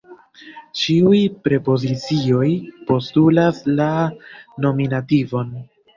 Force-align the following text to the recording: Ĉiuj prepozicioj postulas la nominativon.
Ĉiuj 0.83 1.19
prepozicioj 1.47 2.49
postulas 2.89 3.61
la 3.81 3.91
nominativon. 4.67 5.55